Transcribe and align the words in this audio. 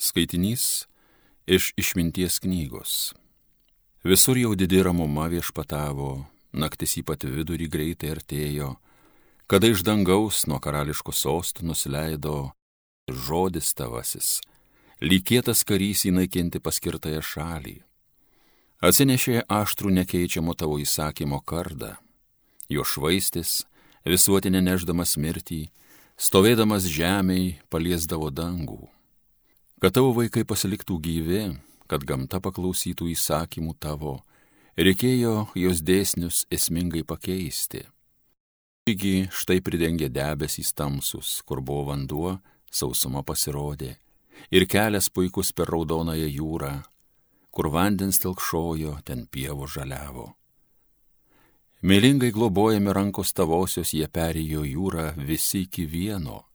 Skaitinys 0.00 0.86
iš 1.46 1.74
išminties 1.76 2.38
knygos. 2.40 3.12
Visur 4.00 4.38
jau 4.40 4.54
didi 4.56 4.78
ramuma 4.80 5.26
viešpatavo, 5.28 6.24
naktis 6.56 6.94
į 6.96 7.02
pat 7.04 7.26
vidurį 7.28 7.66
greitai 7.68 8.14
artėjo, 8.14 8.70
kada 9.44 9.68
iš 9.68 9.82
dangaus 9.84 10.46
nuo 10.48 10.56
karališko 10.56 11.12
sostų 11.12 11.66
nusileido 11.68 12.36
žodis 13.12 13.74
tavasis, 13.76 14.30
lygėtas 15.04 15.66
karys 15.68 16.06
įnaikinti 16.08 16.62
paskirtąją 16.64 17.20
šalį. 17.20 17.74
Atsinešė 18.80 19.42
aštrų 19.52 19.92
nekeičiamo 19.98 20.54
tavo 20.56 20.78
įsakymo 20.80 21.42
kardą, 21.44 21.90
jo 22.72 22.88
švaistis, 22.88 23.66
visuotinė 24.08 24.64
neždamas 24.64 25.18
mirtį, 25.20 25.66
stovėdamas 26.16 26.88
žemiai 26.88 27.58
paliesdavo 27.68 28.32
dangų 28.32 28.88
kad 29.80 29.94
tavo 29.96 30.12
vaikai 30.12 30.44
pasiliktų 30.44 30.98
gyvi, 31.00 31.44
kad 31.88 32.04
gamta 32.04 32.40
paklausytų 32.44 33.08
įsakymų 33.14 33.74
tavo, 33.80 34.18
reikėjo 34.76 35.48
jos 35.56 35.80
dėsnius 35.80 36.44
esmingai 36.52 37.00
pakeisti. 37.08 37.86
Taigi 38.84 39.30
štai 39.32 39.60
pridengė 39.64 40.10
debesys 40.12 40.74
tamsus, 40.76 41.40
kur 41.48 41.62
buvo 41.64 41.88
vanduo, 41.90 42.34
sausuma 42.70 43.24
pasirodė, 43.24 43.94
ir 44.52 44.66
kelias 44.68 45.08
puikus 45.08 45.52
per 45.56 45.72
raudonąją 45.72 46.28
jūrą, 46.28 46.74
kur 47.50 47.70
vandens 47.72 48.20
tilkšojo, 48.20 48.98
ten 49.04 49.24
pievo 49.32 49.64
žaliavo. 49.64 50.28
Mėlingai 51.80 52.28
globojami 52.36 52.92
rankos 52.92 53.32
tavosios 53.32 53.94
jie 53.96 54.04
perėjo 54.12 54.66
jūrą 54.68 55.14
visi 55.16 55.64
iki 55.64 55.86
vieno 55.88 56.49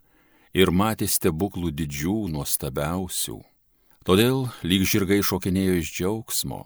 ir 0.56 0.72
matė 0.72 1.08
stebuklų 1.12 1.74
didžių, 1.76 2.16
nuostabiausių. 2.32 3.42
Todėl 4.08 4.46
lyg 4.64 4.86
žirgai 4.88 5.20
šokinėjo 5.26 5.80
iš 5.82 5.92
džiaugsmo, 5.98 6.62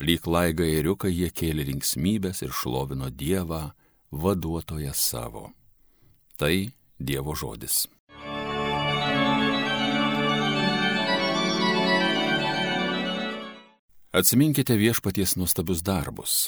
lyg 0.00 0.26
laiga 0.30 0.64
eriukai 0.64 1.10
jie 1.12 1.28
kėlė 1.28 1.66
linksmybės 1.72 2.44
ir 2.46 2.54
šlovino 2.54 3.10
Dievą, 3.10 3.74
vaduotoją 4.10 4.94
savo. 4.94 5.50
Tai 6.40 6.54
Dievo 6.96 7.34
žodis. 7.36 7.84
Atsiminkite 14.16 14.78
viešpaties 14.80 15.34
nuostabius 15.36 15.82
darbus. 15.84 16.46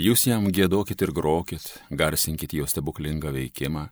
Jūs 0.00 0.24
jam 0.26 0.48
gėdokit 0.50 1.02
ir 1.04 1.12
grokit, 1.14 1.66
garsinkit 1.94 2.56
jo 2.56 2.66
stebuklingą 2.66 3.30
veikimą, 3.36 3.84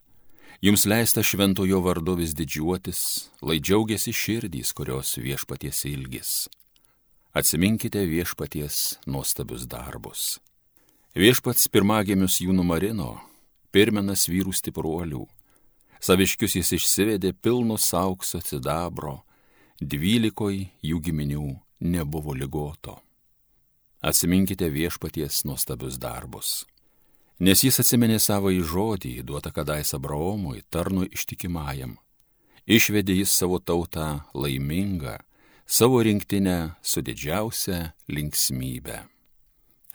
Jums 0.60 0.84
leista 0.90 1.22
šventojo 1.22 1.78
vardu 1.80 2.16
vis 2.18 2.32
didžiuotis, 2.34 3.00
lai 3.46 3.60
džiaugiasi 3.62 4.10
širdys, 4.10 4.72
kurios 4.74 5.12
viešpaties 5.22 5.84
ilgis. 5.86 6.30
Atsiminkite 7.30 8.00
viešpaties 8.02 8.96
nuostabius 9.06 9.68
darbus. 9.70 10.40
Viešpats 11.14 11.68
pirmagimius 11.70 12.40
jų 12.42 12.56
numarino, 12.58 13.20
pirmenas 13.70 14.26
vyrų 14.26 14.50
stipruolių. 14.58 15.20
Saviškius 16.02 16.56
jis 16.58 16.72
išsivedė 16.74 17.30
pilnus 17.38 17.86
aukso 17.94 18.40
sidabro, 18.42 19.20
dvylikoj 19.78 20.58
jų 20.82 20.98
giminių 21.06 21.52
nebuvo 21.86 22.34
ligoto. 22.34 22.96
Atsiminkite 24.02 24.66
viešpaties 24.74 25.44
nuostabius 25.46 26.02
darbus 26.02 26.64
nes 27.38 27.62
jis 27.62 27.78
atsimenė 27.82 28.18
savo 28.22 28.50
į 28.50 28.62
žodį, 28.66 29.22
duotą 29.22 29.52
kadais 29.54 29.94
Abraomui, 29.94 30.62
tarnui 30.70 31.08
ištikimajam. 31.14 31.96
Išvedė 32.68 33.14
jis 33.20 33.32
savo 33.32 33.58
tautą 33.58 34.20
laimingą, 34.34 35.18
savo 35.64 36.02
rinktinę 36.04 36.74
su 36.82 37.00
didžiausia 37.00 37.94
linksmybė. 38.10 39.06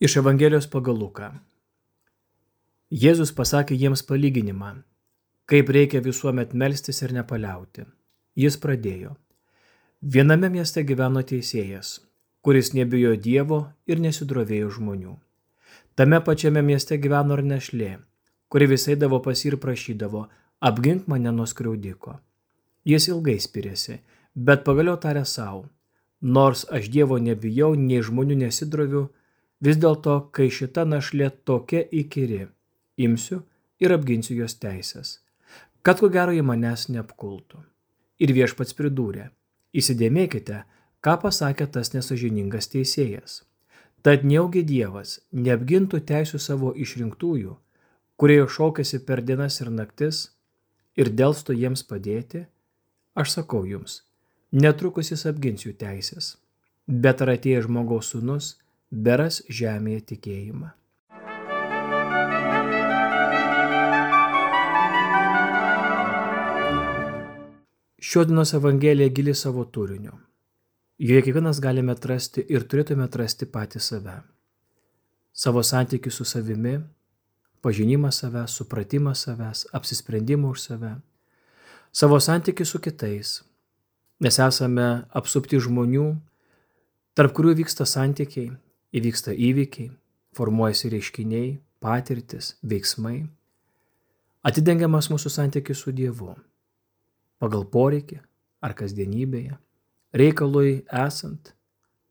Iš 0.00 0.16
Evangelijos 0.24 0.64
pagal 0.72 0.96
Luką. 0.96 1.28
Jėzus 2.88 3.36
pasakė 3.36 3.76
jiems 3.76 4.00
palyginimą, 4.08 4.80
kaip 5.44 5.68
reikia 5.68 6.00
visuomet 6.00 6.56
melstis 6.56 7.04
ir 7.04 7.12
nepaliauti. 7.20 7.84
Jis 8.32 8.56
pradėjo. 8.56 9.20
Viename 10.00 10.48
mieste 10.48 10.80
gyveno 10.88 11.20
teisėjas 11.20 12.00
kuris 12.40 12.72
nebijo 12.74 13.16
Dievo 13.16 13.60
ir 13.86 14.00
nesidrovėjo 14.00 14.70
žmonių. 14.76 15.16
Tame 15.94 16.20
pačiame 16.24 16.62
mieste 16.64 16.96
gyveno 16.96 17.36
ir 17.36 17.44
nešlė, 17.44 17.90
kuri 18.48 18.66
visai 18.70 18.96
davo 18.96 19.20
pas 19.24 19.44
ir 19.44 19.58
prašydavo, 19.60 20.26
apgink 20.60 21.08
mane 21.08 21.32
nuo 21.32 21.46
skriaudiko. 21.46 22.16
Jis 22.88 23.10
ilgai 23.12 23.36
spirėsi, 23.40 24.00
bet 24.34 24.64
pagaliau 24.64 24.96
tarė 24.96 25.24
savo, 25.28 25.66
nors 26.20 26.64
aš 26.70 26.88
Dievo 26.94 27.18
nebijau, 27.20 27.74
nei 27.74 28.00
žmonių 28.04 28.38
nesidroviu, 28.44 29.08
vis 29.60 29.76
dėlto, 29.76 30.16
kai 30.32 30.48
šita 30.48 30.86
našlė 30.88 31.30
tokia 31.44 31.84
įkyri, 32.02 32.46
imsiu 32.96 33.42
ir 33.80 33.92
apginsiu 33.96 34.38
jos 34.40 34.56
teisės, 34.60 35.18
kad 35.82 36.00
ko 36.00 36.08
gero 36.12 36.32
į 36.32 36.44
manęs 36.44 36.88
neapkultų. 36.88 37.60
Ir 38.20 38.32
viešpats 38.36 38.76
pridūrė, 38.76 39.30
įsidėmėkite, 39.72 40.64
ką 41.04 41.16
pasakė 41.22 41.66
tas 41.74 41.92
nesažiningas 41.94 42.68
teisėjas. 42.72 43.40
Tad 44.04 44.24
neugi 44.24 44.62
Dievas 44.64 45.18
neapgintų 45.32 46.00
teisų 46.08 46.40
savo 46.40 46.72
išrinktųjų, 46.84 47.56
kurie 48.20 48.40
šaukėsi 48.56 49.02
per 49.04 49.20
dienas 49.24 49.60
ir 49.60 49.72
naktis 49.72 50.30
ir 50.96 51.12
dėlsto 51.12 51.56
jiems 51.56 51.84
padėti? 51.84 52.46
Aš 53.16 53.36
sakau 53.36 53.64
jums, 53.68 54.02
netrukus 54.52 55.12
jis 55.12 55.26
apgins 55.28 55.66
jų 55.66 55.74
teisės, 55.80 56.36
bet 56.86 57.20
ar 57.24 57.34
atėjęs 57.36 57.68
žmogaus 57.68 58.12
sūnus 58.14 58.54
beras 58.90 59.42
žemėje 59.48 60.04
tikėjimą. 60.14 60.72
Šiodienos 68.00 68.56
Evangelija 68.56 69.12
gili 69.12 69.36
savo 69.36 69.66
turiniu. 69.68 70.16
Joje 71.00 71.22
kiekvienas 71.24 71.62
galime 71.64 71.94
atrasti 71.96 72.42
ir 72.52 72.66
turėtume 72.68 73.06
atrasti 73.06 73.46
patį 73.48 73.80
save. 73.80 74.18
Savo 75.32 75.62
santykių 75.64 76.10
su 76.12 76.26
savimi, 76.28 76.74
pažinimą 77.64 78.10
savęs, 78.12 78.52
supratimą 78.58 79.14
savęs, 79.16 79.62
apsisprendimą 79.72 80.50
už 80.52 80.66
save, 80.66 80.90
savo 81.88 82.18
santykių 82.20 82.66
su 82.68 82.80
kitais. 82.84 83.30
Mes 84.20 84.36
esame 84.44 84.90
apsupti 85.22 85.62
žmonių, 85.64 86.04
tarp 87.16 87.32
kurių 87.32 87.56
vyksta 87.62 87.88
santykiai, 87.88 88.52
įvyksta 88.92 89.32
įvykiai, 89.32 89.88
formuojasi 90.36 90.92
reiškiniai, 90.98 91.48
patirtis, 91.80 92.58
veiksmai. 92.60 93.22
Atidengiamas 94.44 95.08
mūsų 95.08 95.32
santykis 95.32 95.80
su 95.80 95.96
Dievu 95.96 96.36
pagal 97.40 97.64
poreikį 97.72 98.20
ar 98.60 98.76
kasdienybėje 98.76 99.56
reikalui 100.12 100.84
esant 101.06 101.52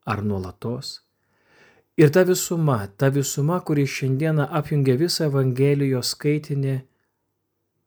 ar 0.06 0.22
nuolatos. 0.24 1.00
Ir 2.00 2.08
ta 2.08 2.24
visuma, 2.24 2.86
ta 2.96 3.10
visuma, 3.12 3.60
kuri 3.60 3.84
šiandieną 3.86 4.46
apjungia 4.56 4.96
visą 4.96 5.26
Evangelijos 5.28 6.14
skaitinį, 6.14 6.78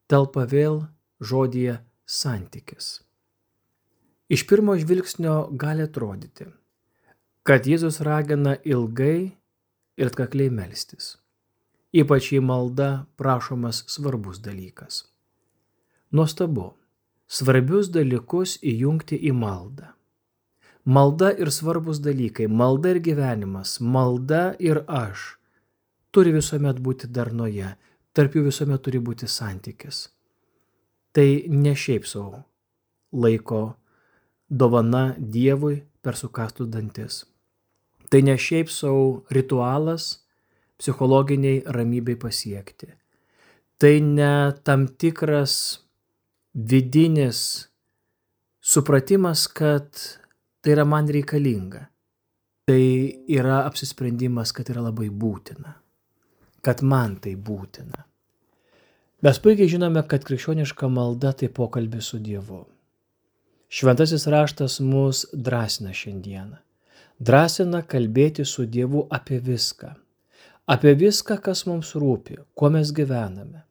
telpa 0.08 0.46
vėl 0.46 0.84
žodėje 1.24 1.80
santykis. 2.06 3.00
Iš 4.30 4.46
pirmo 4.50 4.76
žvilgsnio 4.78 5.48
gali 5.58 5.88
atrodyti, 5.88 6.46
kad 7.44 7.66
Jėzus 7.68 8.00
ragina 8.06 8.54
ilgai 8.64 9.34
ir 9.98 10.12
atkakliai 10.12 10.54
melstis. 10.54 11.16
Ypač 11.94 12.32
į 12.34 12.42
maldą 12.42 13.06
prašomas 13.18 13.84
svarbus 13.90 14.40
dalykas. 14.42 15.04
Nuostabu, 16.14 16.72
svarbius 17.30 17.92
dalykus 17.94 18.60
įjungti 18.62 19.20
į 19.30 19.34
maldą. 19.38 19.92
Malda 20.86 21.32
ir 21.32 21.52
svarbus 21.52 22.02
dalykai, 22.04 22.48
malda 22.48 22.92
ir 22.92 23.00
gyvenimas, 23.00 23.78
malda 23.80 24.56
ir 24.60 24.84
aš 24.88 25.38
turi 26.12 26.34
visuomet 26.36 26.82
būti 26.84 27.08
darnoje, 27.08 27.76
tarp 28.14 28.36
jų 28.36 28.50
visuomet 28.50 28.84
turi 28.84 29.00
būti 29.00 29.28
santykis. 29.28 30.10
tai 31.14 31.46
ne 31.48 31.76
šiaip 31.76 32.06
savo 32.10 32.44
laiko 33.14 33.76
dovana 34.50 35.14
Dievui 35.18 35.84
per 36.02 36.18
sukastus 36.18 36.68
dantis. 36.68 37.26
Tai 38.10 38.22
ne 38.22 38.34
šiaip 38.38 38.70
savo 38.70 39.24
ritualas 39.30 40.26
psichologiniai 40.82 41.64
ramybei 41.66 42.18
pasiekti. 42.18 42.90
Tai 43.78 43.94
ne 44.02 44.34
tam 44.64 44.88
tikras 44.88 45.56
vidinis 46.54 47.70
supratimas, 48.62 49.48
kad 49.48 49.90
tai 50.64 50.72
yra 50.78 50.86
man 50.88 51.10
reikalinga. 51.12 51.90
Tai 52.64 52.84
yra 53.28 53.66
apsisprendimas, 53.68 54.54
kad 54.56 54.70
yra 54.72 54.86
labai 54.86 55.10
būtina. 55.12 55.74
Kad 56.64 56.80
man 56.88 57.18
tai 57.20 57.36
būtina. 57.36 58.06
Mes 59.24 59.40
puikiai 59.44 59.72
žinome, 59.72 60.02
kad 60.08 60.24
krikščioniška 60.24 60.88
malda 60.88 61.34
tai 61.36 61.50
pokalbis 61.52 62.12
su 62.12 62.20
Dievu. 62.24 62.62
Šventasis 63.68 64.28
raštas 64.32 64.80
mus 64.80 65.26
drąsina 65.34 65.92
šiandieną. 65.96 66.60
Drąsina 67.20 67.84
kalbėti 67.84 68.46
su 68.48 68.66
Dievu 68.66 69.04
apie 69.12 69.42
viską. 69.44 69.92
Apie 70.68 70.96
viską, 70.96 71.42
kas 71.44 71.66
mums 71.68 71.92
rūpi, 72.00 72.40
kuo 72.56 72.72
mes 72.72 72.96
gyvename. 72.96 73.66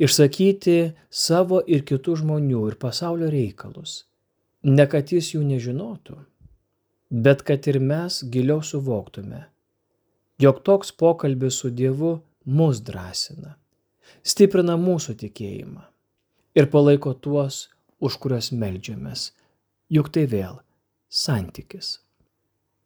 Išsakyti 0.00 0.78
savo 1.10 1.60
ir 1.66 1.84
kitų 1.84 2.16
žmonių 2.22 2.64
ir 2.70 2.80
pasaulio 2.80 3.28
reikalus. 3.32 4.06
Ne 4.64 4.88
kad 4.88 5.12
jis 5.12 5.34
jų 5.34 5.44
nežinotų, 5.44 6.16
bet 7.10 7.42
kad 7.42 7.66
ir 7.70 7.80
mes 7.80 8.22
giliau 8.32 8.62
suvoktume, 8.62 9.44
jog 10.38 10.60
toks 10.64 10.92
pokalbis 10.92 11.62
su 11.62 11.70
Dievu 11.70 12.18
mus 12.44 12.82
drąsina 12.84 13.58
stiprina 14.28 14.76
mūsų 14.80 15.16
tikėjimą 15.22 15.84
ir 16.58 16.68
palaiko 16.72 17.14
tuos, 17.14 17.68
už 18.00 18.18
kuriuos 18.22 18.50
melžiamės. 18.54 19.32
Juk 19.90 20.10
tai 20.14 20.26
vėl 20.30 20.60
santykis. 21.08 21.98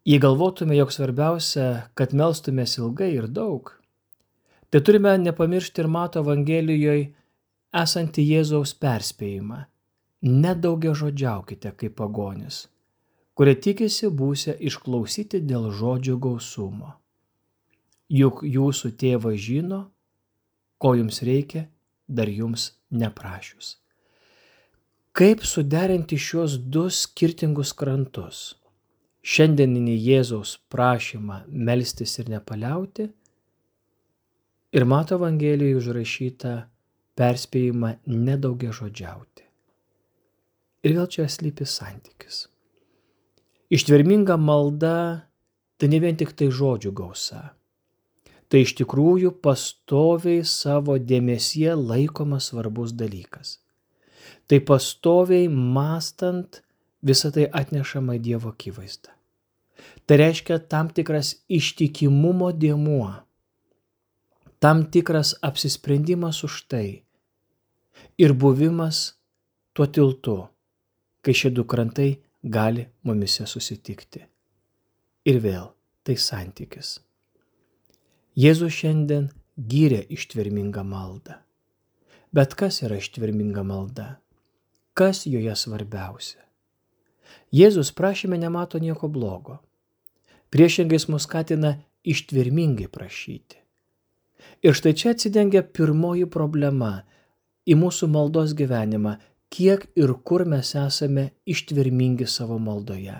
Jei 0.06 0.18
galvotume, 0.22 0.74
jog 0.76 0.92
svarbiausia, 0.94 1.88
kad 1.94 2.14
melstumės 2.16 2.76
ilgai 2.78 3.12
ir 3.14 3.28
daug, 3.30 3.70
tai 4.70 4.82
turime 4.82 5.14
nepamiršti 5.18 5.82
ir 5.82 5.90
mato 5.90 6.22
Evangelijoje 6.22 7.12
esantį 7.82 8.24
Jėzaus 8.32 8.74
perspėjimą. 8.82 9.64
Nedaugia 10.22 10.94
žodžiaukite 10.94 11.72
kaip 11.78 11.96
pagonis, 11.98 12.66
kurie 13.34 13.54
tikisi 13.56 14.10
būsę 14.12 14.56
išklausyti 14.68 15.40
dėl 15.44 15.70
žodžių 15.78 16.16
gausumo. 16.26 16.94
Juk 18.12 18.42
jūsų 18.44 18.92
tėvas 19.00 19.38
žino, 19.40 19.84
ko 20.78 20.94
jums 20.98 21.22
reikia, 21.24 21.66
dar 22.08 22.28
jums 22.28 22.72
neprašius. 22.90 23.78
Kaip 25.16 25.44
suderinti 25.44 26.16
šios 26.16 26.58
du 26.72 26.86
skirtingus 26.92 27.72
krantus? 27.76 28.42
Šiandieninį 29.22 29.94
Jėzaus 30.02 30.56
prašymą 30.72 31.42
melstis 31.46 32.16
ir 32.18 32.30
nepaliauti 32.32 33.06
ir 34.72 34.86
mato 34.88 35.18
Evangelijoje 35.20 35.78
užrašytą 35.78 36.54
perspėjimą 37.20 37.92
nedaugia 38.08 38.72
žodžiauti. 38.74 39.44
Ir 40.82 40.96
vėl 40.96 41.06
čia 41.06 41.28
slypi 41.30 41.68
santykis. 41.68 42.46
Ištverminga 43.72 44.36
malda 44.36 44.96
tai 45.80 45.88
ne 45.88 45.98
vien 46.02 46.18
tik 46.18 46.34
tai 46.36 46.50
žodžių 46.52 46.92
gausa 46.92 47.42
tai 48.52 48.66
iš 48.66 48.74
tikrųjų 48.76 49.30
pastoviai 49.40 50.42
savo 50.44 50.98
dėmesyje 51.00 51.72
laikomas 51.72 52.50
svarbus 52.50 52.92
dalykas. 52.92 53.54
Tai 54.44 54.58
pastoviai 54.68 55.46
mastant 55.48 56.60
visą 57.00 57.30
tai 57.32 57.46
atnešama 57.48 58.18
Dievo 58.20 58.52
akivaizdą. 58.52 59.08
Tai 60.04 60.18
reiškia 60.20 60.58
tam 60.68 60.90
tikras 60.92 61.32
ištikimumo 61.48 62.50
dėmuo, 62.52 63.08
tam 64.60 64.84
tikras 64.92 65.32
apsisprendimas 65.40 66.42
už 66.44 66.58
tai 66.68 66.86
ir 68.20 68.36
buvimas 68.36 69.14
tuo 69.72 69.88
tiltu, 69.88 70.36
kai 71.24 71.32
šie 71.32 71.54
du 71.56 71.64
krantai 71.64 72.10
gali 72.42 72.88
mumise 73.02 73.46
susitikti. 73.46 74.24
Ir 75.24 75.38
vėl 75.38 75.70
tai 76.02 76.16
santykis. 76.18 76.98
Jėzus 78.34 78.74
šiandien 78.74 79.28
gyrė 79.56 80.02
ištvermingą 80.10 80.82
maldą. 80.82 81.38
Bet 82.32 82.56
kas 82.58 82.80
yra 82.82 82.96
ištverminga 82.98 83.62
malda? 83.62 84.16
Kas 84.98 85.26
joje 85.28 85.54
svarbiausia? 85.56 86.40
Jėzus 87.52 87.92
prašyme 87.92 88.38
nemato 88.40 88.80
nieko 88.80 89.08
blogo. 89.08 89.60
Priešingai 90.50 90.98
mus 91.08 91.28
skatina 91.28 91.76
ištvermingai 92.02 92.88
prašyti. 92.88 93.60
Ir 94.62 94.74
štai 94.74 94.94
čia 94.96 95.12
atsidengia 95.14 95.62
pirmoji 95.62 96.26
problema 96.26 97.04
į 97.68 97.76
mūsų 97.78 98.08
maldos 98.10 98.56
gyvenimą, 98.58 99.16
kiek 99.52 99.84
ir 99.96 100.14
kur 100.24 100.44
mes 100.48 100.74
esame 100.78 101.28
ištvermingi 101.44 102.26
savo 102.26 102.58
maldoje. 102.58 103.18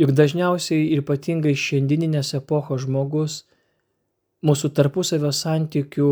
Juk 0.00 0.14
dažniausiai 0.16 0.88
ir 0.90 1.04
ypatingai 1.04 1.52
šiandieninės 1.54 2.32
epochos 2.40 2.82
žmogus 2.86 3.42
mūsų 4.44 4.72
tarpusavio 4.74 5.30
santykių 5.32 6.08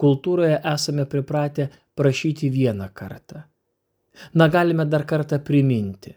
kultūroje 0.00 0.60
esame 0.74 1.06
pripratę 1.10 1.70
prašyti 1.98 2.50
vieną 2.50 2.90
kartą. 2.94 3.42
Na 4.34 4.48
galime 4.48 4.86
dar 4.86 5.06
kartą 5.06 5.40
priminti. 5.42 6.14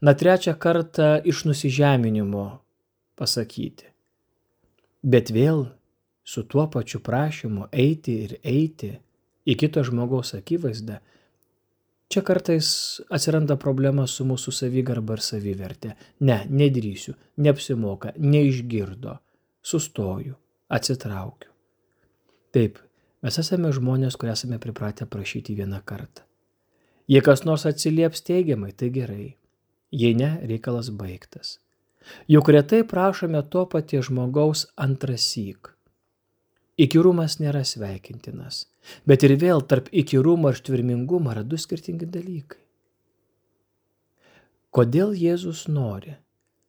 Na 0.00 0.14
trečią 0.14 0.54
kartą 0.54 1.20
iš 1.24 1.44
nusižeminimo 1.48 2.46
pasakyti. 3.16 3.90
Bet 5.02 5.30
vėl 5.32 5.66
su 6.24 6.42
tuo 6.42 6.66
pačiu 6.72 7.00
prašymu 7.00 7.68
eiti 7.72 8.16
ir 8.24 8.38
eiti 8.42 8.90
į 9.46 9.54
kito 9.60 9.84
žmogaus 9.86 10.34
akivaizdą, 10.36 10.98
čia 12.08 12.22
kartais 12.22 12.68
atsiranda 13.10 13.56
problema 13.60 14.06
su 14.06 14.26
mūsų 14.28 14.54
savigarba 14.54 15.16
ir 15.16 15.24
savivertė. 15.24 15.94
Ne, 16.20 16.42
nedrįsiu, 16.50 17.16
neapsimoka, 17.42 18.14
neišgirdo, 18.18 19.18
sustoju 19.62 20.36
atsitraukiu. 20.68 21.50
Taip, 22.54 22.78
mes 23.22 23.38
esame 23.42 23.72
žmonės, 23.74 24.16
kurie 24.16 24.32
esame 24.32 24.58
pripratę 24.62 25.06
prašyti 25.10 25.56
vieną 25.58 25.82
kartą. 25.84 26.24
Jei 27.06 27.22
kas 27.22 27.44
nors 27.46 27.66
atsilieps 27.68 28.24
teigiamai, 28.26 28.72
tai 28.74 28.90
gerai. 28.90 29.36
Jei 29.94 30.16
ne, 30.18 30.32
reikalas 30.50 30.90
baigtas. 30.90 31.58
Juk 32.30 32.50
retai 32.54 32.82
prašome 32.86 33.42
to 33.50 33.66
paties 33.70 34.08
žmogaus 34.08 34.66
antrasyk. 34.76 35.75
Įkyrumas 36.76 37.38
nėra 37.40 37.62
sveikintinas, 37.64 38.66
bet 39.08 39.22
ir 39.24 39.32
vėl 39.40 39.62
tarp 39.64 39.86
įkyrumo 39.96 40.50
ir 40.52 40.58
štvirmingumo 40.58 41.32
yra 41.32 41.40
du 41.40 41.56
skirtingi 41.56 42.04
dalykai. 42.04 42.60
Kodėl 44.76 45.14
Jėzus 45.16 45.62
nori, 45.72 46.18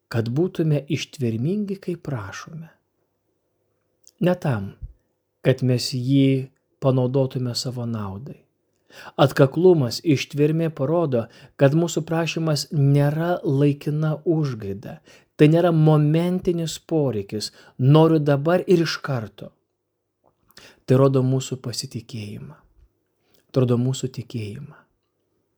kad 0.07 0.29
būtume 0.31 0.79
ištvermingi, 0.87 1.75
kai 1.83 1.97
prašome? 1.99 2.69
Ne 4.23 4.35
tam, 4.39 4.69
kad 5.43 5.59
mes 5.59 5.89
jį 5.91 6.47
panaudotume 6.79 7.51
savo 7.55 7.83
naudai. 7.83 8.39
Atkaklumas 9.19 9.99
ištvirmė 10.07 10.71
parodo, 10.71 11.25
kad 11.59 11.75
mūsų 11.75 12.05
prašymas 12.07 12.69
nėra 12.71 13.41
laikina 13.43 14.15
užgaida, 14.23 15.01
tai 15.35 15.51
nėra 15.51 15.75
momentinis 15.75 16.79
poreikis, 16.79 17.51
noriu 17.77 18.23
dabar 18.23 18.63
ir 18.63 18.87
iš 18.87 18.97
karto. 19.03 19.51
Tai 20.87 20.97
rodo 21.01 21.19
mūsų 21.19 21.57
pasitikėjimą, 21.59 22.55
tai 23.51 23.63
rodo 23.63 23.75
mūsų 23.81 24.07
tikėjimą. 24.15 24.77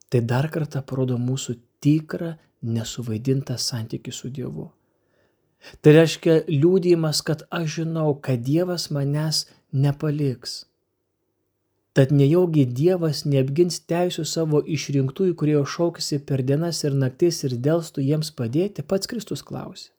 Tai 0.10 0.22
dar 0.26 0.48
kartą 0.50 0.82
parodo 0.82 1.20
mūsų 1.22 1.54
tikrą 1.86 2.32
nesuvaidintą 2.66 3.58
santykių 3.62 4.14
su 4.14 4.32
Dievu. 4.34 4.72
Tai 5.84 5.94
reiškia 5.94 6.40
liūdėjimas, 6.50 7.22
kad 7.28 7.44
aš 7.54 7.82
žinau, 7.82 8.16
kad 8.26 8.42
Dievas 8.42 8.88
manęs 8.96 9.44
nepaliks. 9.70 10.64
Tad 11.94 12.14
nejaugi 12.16 12.64
Dievas 12.66 13.26
neapgins 13.28 13.82
teisų 13.90 14.26
savo 14.26 14.62
išrinktųjų, 14.64 15.36
kurie 15.36 15.56
jo 15.58 15.66
šaukisi 15.76 16.22
per 16.26 16.42
dienas 16.48 16.82
ir 16.88 16.96
naktis 16.96 17.44
ir 17.44 17.58
dėlstų 17.68 18.06
jiems 18.06 18.32
padėti, 18.34 18.86
pats 18.86 19.10
Kristus 19.10 19.44
klausė. 19.46 19.92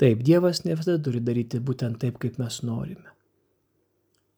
Taip, 0.00 0.22
Dievas 0.22 0.62
ne 0.64 0.76
visada 0.76 1.00
turi 1.02 1.20
daryti 1.24 1.60
būtent 1.60 1.98
taip, 2.00 2.20
kaip 2.22 2.40
mes 2.40 2.60
norime. 2.62 3.15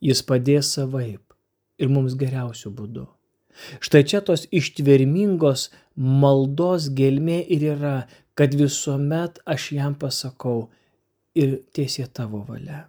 Jis 0.04 0.22
padės 0.26 0.72
savaip 0.76 1.34
ir 1.78 1.90
mums 1.90 2.16
geriausių 2.18 2.72
būdų. 2.74 3.06
Štai 3.82 4.04
čia 4.06 4.20
tos 4.22 4.46
ištvermingos 4.54 5.68
maldos 5.96 6.86
gelmė 6.94 7.40
ir 7.42 7.64
yra, 7.74 7.96
kad 8.38 8.54
visuomet 8.54 9.40
aš 9.46 9.72
jam 9.74 9.96
pasakau 9.98 10.68
ir 11.34 11.58
tiesie 11.74 12.06
tavo 12.06 12.44
valia. 12.46 12.84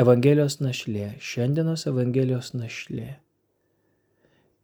Evangelijos 0.00 0.62
našlė, 0.64 1.18
šiandienos 1.20 1.84
Evangelijos 1.90 2.54
našlė 2.56 3.18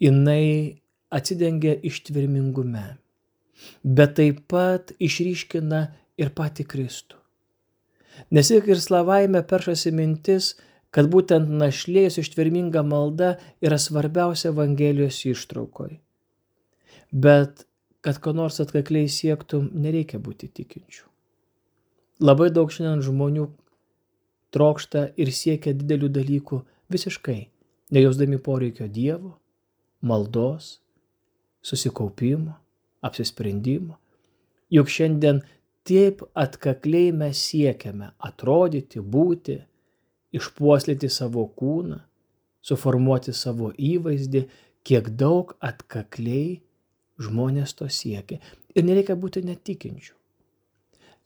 jinai 0.01 0.81
atsidengia 1.11 1.77
ištvermingume, 1.83 2.97
bet 3.83 4.17
taip 4.19 4.43
pat 4.51 4.93
išryškina 5.01 5.83
ir 6.21 6.33
patį 6.37 6.67
Kristų. 6.69 7.21
Nes 8.33 8.51
ir 8.51 8.81
slavaime 8.81 9.43
peršasi 9.45 9.93
mintis, 9.93 10.55
kad 10.91 11.09
būtent 11.13 11.51
našlės 11.51 12.19
ištverminga 12.23 12.83
malda 12.87 13.37
yra 13.65 13.79
svarbiausia 13.79 14.53
Evangelijos 14.53 15.23
ištraukoj. 15.29 15.99
Bet 17.13 17.67
kad 18.07 18.21
ko 18.23 18.33
nors 18.33 18.61
atkakliai 18.63 19.09
siektum, 19.11 19.67
nereikia 19.75 20.21
būti 20.23 20.47
tikinčių. 20.47 21.09
Labai 22.23 22.53
daug 22.55 22.71
šiandien 22.71 23.03
žmonių 23.03 23.49
trokšta 24.55 25.09
ir 25.19 25.33
siekia 25.35 25.75
didelių 25.75 26.13
dalykų 26.15 26.61
visiškai, 26.95 27.41
nejausdami 27.91 28.39
poreikio 28.39 28.87
Dievo, 28.87 29.35
maldos, 30.07 30.77
susikaupimo, 31.67 32.55
apsisprendimo. 33.03 33.99
Juk 34.71 34.91
šiandien 34.91 35.43
taip 35.87 36.23
atkakliai 36.39 37.11
mes 37.11 37.43
siekiame 37.51 38.13
atrodyti, 38.31 39.03
būti, 39.03 39.59
išpuoslėti 40.37 41.11
savo 41.13 41.47
kūną, 41.59 42.01
suformuoti 42.67 43.35
savo 43.37 43.73
įvaizdį, 43.77 44.47
kiek 44.87 45.11
daug 45.19 45.55
atkakliai 45.65 46.61
žmonės 47.23 47.75
to 47.79 47.89
siekia. 47.91 48.41
Ir 48.77 48.85
nereikia 48.87 49.17
būti 49.19 49.43
netikinčių. 49.47 50.15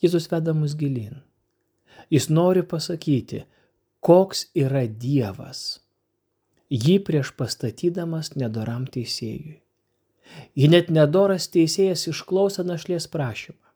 Jėzus 0.01 0.31
veda 0.33 0.55
mus 0.57 0.77
gilin. 0.81 1.19
Jis 2.11 2.31
nori 2.31 2.63
pasakyti, 2.65 3.45
koks 4.01 4.47
yra 4.57 4.87
Dievas, 4.89 5.81
jį 6.73 7.01
prieš 7.05 7.35
pastatydamas 7.37 8.33
nedoram 8.39 8.87
teisėjui. 8.89 9.59
Ji 10.55 10.69
net 10.71 10.91
nedoras 10.95 11.49
teisėjas 11.51 12.07
išklauso 12.11 12.65
našlės 12.65 13.09
prašymą. 13.11 13.70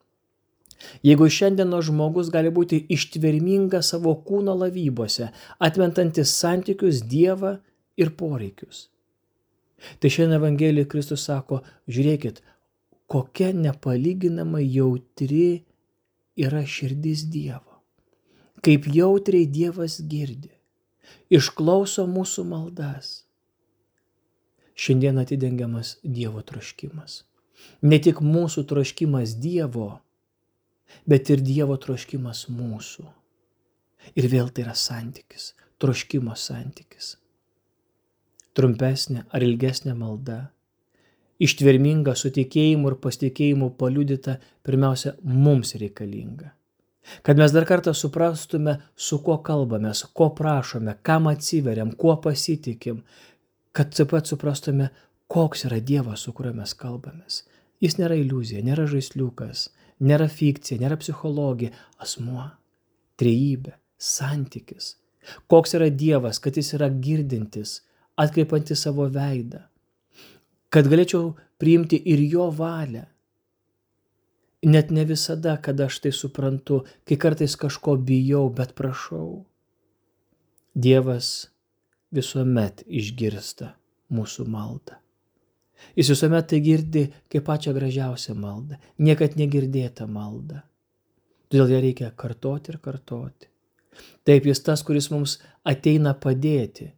Jeigu 1.07 1.29
šiandienos 1.31 1.89
žmogus 1.89 2.31
gali 2.35 2.51
būti 2.55 2.81
ištvermingas 2.95 3.93
savo 3.95 4.15
kūno 4.27 4.57
lavybose, 4.63 5.31
atmentantis 5.59 6.33
santykius 6.39 7.03
Dievą 7.09 7.59
ir 8.01 8.15
poreikius. 8.19 8.89
Tai 10.01 10.11
šiandien 10.11 10.39
Evangelija 10.39 10.89
Kristus 10.89 11.27
sako, 11.29 11.61
žiūrėkit, 11.91 12.41
kokia 13.11 13.53
nepalyginamai 13.57 14.65
jautri 14.65 15.65
yra 16.41 16.65
širdis 16.67 17.27
Dievo. 17.31 17.81
Kaip 18.65 18.89
jautriai 18.89 19.45
Dievas 19.47 19.99
girdi, 20.09 20.51
išklauso 21.29 22.07
mūsų 22.09 22.47
maldas. 22.49 23.21
Šiandien 24.75 25.21
atidengiamas 25.21 25.99
Dievo 26.03 26.43
troškimas. 26.43 27.23
Ne 27.85 28.01
tik 28.03 28.23
mūsų 28.25 28.65
troškimas 28.71 29.37
Dievo, 29.41 30.01
bet 31.07 31.31
ir 31.31 31.43
Dievo 31.45 31.77
troškimas 31.81 32.47
mūsų. 32.53 33.05
Ir 34.21 34.29
vėl 34.31 34.51
tai 34.53 34.67
yra 34.67 34.75
santykis, 34.77 35.53
troškimo 35.81 36.35
santykis. 36.37 37.15
Trumpesnė 38.55 39.25
ar 39.35 39.43
ilgesnė 39.43 39.95
malda, 39.99 40.41
ištverminga 41.43 42.15
su 42.19 42.31
tikėjimu 42.35 42.93
ir 42.93 42.99
pasitikėjimu 43.03 43.73
paliudyta 43.81 44.37
pirmiausia 44.67 45.17
mums 45.25 45.75
reikalinga. 45.81 46.53
Kad 47.23 47.37
mes 47.37 47.53
dar 47.53 47.67
kartą 47.69 47.93
suprastume, 47.93 48.79
su 48.97 49.19
kuo 49.25 49.37
kalbamės, 49.45 50.07
ko 50.17 50.31
prašome, 50.37 50.97
kam 51.05 51.29
atsiveriam, 51.29 51.91
kuo 51.93 52.15
pasitikim, 52.25 53.03
kad 53.77 53.93
taip 53.93 54.15
pat 54.15 54.31
suprastume, 54.31 54.89
koks 55.29 55.67
yra 55.69 55.83
Dievas, 55.85 56.25
su 56.25 56.33
kuriuo 56.33 56.55
mes 56.63 56.73
kalbamės. 56.79 57.43
Jis 57.85 57.99
nėra 57.99 58.17
iliuzija, 58.17 58.63
nėra 58.65 58.87
žaisliukas, 58.89 59.69
nėra 60.05 60.29
fikcija, 60.31 60.81
nėra 60.83 60.99
psichologija, 61.01 61.73
asmuo, 62.03 62.51
trejybė, 63.21 63.75
santykis. 63.99 64.95
Koks 65.49 65.75
yra 65.79 65.89
Dievas, 65.89 66.41
kad 66.43 66.59
jis 66.61 66.75
yra 66.77 66.91
girdintis, 66.93 67.79
atkreipiantis 68.21 68.85
savo 68.85 69.07
veidą, 69.11 69.65
kad 70.69 70.91
galėčiau 70.91 71.33
priimti 71.61 72.01
ir 72.13 72.23
jo 72.29 72.51
valią. 72.53 73.07
Net 74.65 74.91
ne 74.97 75.05
visada, 75.05 75.59
kada 75.61 75.89
aš 75.91 76.01
tai 76.05 76.13
suprantu, 76.17 76.83
kai 77.05 77.19
kartais 77.21 77.57
kažko 77.61 77.99
bijau, 78.01 78.47
bet 78.49 78.73
prašau. 78.77 79.45
Dievas 80.75 81.51
visuomet 82.15 82.83
išgirsta 82.89 83.75
mūsų 84.15 84.49
maldą. 84.49 85.04
Jis 85.97 86.11
visuomet 86.11 86.49
tai 86.51 86.61
girdi 86.65 87.05
kaip 87.31 87.45
pačią 87.47 87.75
gražiausią 87.77 88.35
maldą, 88.39 88.79
niekad 88.99 89.37
negirdėtą 89.39 90.07
maldą. 90.11 90.63
Todėl 91.53 91.77
ją 91.77 91.81
reikia 91.85 92.11
kartoti 92.19 92.73
ir 92.73 92.81
kartoti. 92.83 93.51
Taip 94.27 94.47
jis 94.49 94.63
tas, 94.67 94.83
kuris 94.83 95.11
mums 95.13 95.37
ateina 95.63 96.15
padėti. 96.19 96.89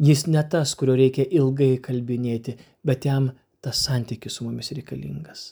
Jis 0.00 0.24
ne 0.26 0.42
tas, 0.50 0.72
kurio 0.78 0.96
reikia 0.98 1.26
ilgai 1.38 1.76
kalbinėti, 1.82 2.56
bet 2.82 3.04
jam 3.04 3.28
tas 3.60 3.84
santykis 3.84 4.38
su 4.38 4.46
mumis 4.46 4.72
reikalingas. 4.72 5.44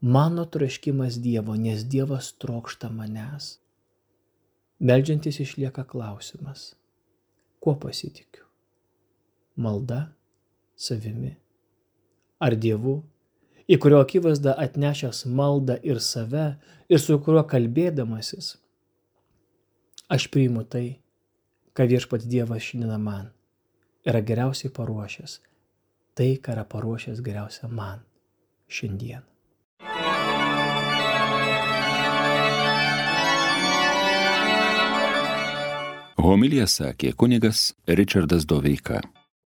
Mano 0.00 0.44
troškimas 0.44 1.20
Dievo, 1.22 1.54
nes 1.60 1.84
Dievas 1.84 2.32
trokšta 2.40 2.90
manęs. 2.92 3.56
Meldžiantis 4.80 5.40
išlieka 5.40 5.86
klausimas, 5.88 6.74
kuo 7.60 7.76
pasitikiu? 7.80 8.44
Malda, 9.56 10.02
savimi 10.76 11.36
ar 12.42 12.56
Dievu, 12.56 13.00
į 13.66 13.78
kurio 13.82 14.00
akivaizdą 14.04 14.54
atnešęs 14.62 15.24
maldą 15.26 15.78
ir 15.82 16.00
save 16.00 16.46
ir 16.88 17.02
su 17.02 17.18
kuriuo 17.18 17.44
kalbėdamasis, 17.50 18.54
aš 20.12 20.28
priimu 20.30 20.64
tai, 20.70 21.00
ką 21.76 21.88
viešpats 21.90 22.28
Dievas 22.30 22.62
šiandien 22.68 23.02
man 23.02 23.30
yra 24.06 24.22
geriausiai 24.22 24.72
paruošęs, 24.72 25.40
tai, 26.14 26.36
ką 26.38 26.54
yra 26.54 26.66
paruošęs 26.68 27.22
geriausia 27.26 27.70
man 27.70 28.04
šiandien. 28.70 29.26
Homilija 36.26 36.66
sakė 36.66 37.12
kunigas 37.14 37.70
Richardas 37.86 38.46
Doveika. 38.50 39.02